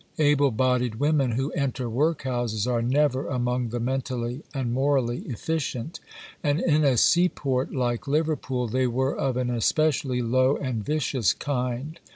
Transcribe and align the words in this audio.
Able 0.17 0.49
bodied 0.49 0.95
women 0.95 1.33
who 1.33 1.51
enter 1.51 1.87
workhouses 1.87 2.65
are 2.65 2.81
never 2.81 3.27
among 3.27 3.69
the 3.69 3.79
mentally 3.79 4.41
and 4.51 4.73
morally 4.73 5.19
efficient; 5.27 5.99
and 6.43 6.59
in 6.59 6.83
a 6.83 6.97
seaport 6.97 7.71
like 7.71 8.07
Liverpool 8.07 8.67
they 8.67 8.87
were 8.87 9.15
of 9.15 9.37
an 9.37 9.51
especially 9.51 10.23
low 10.23 10.57
and 10.57 10.83
vicious 10.83 11.33
kind. 11.33 11.99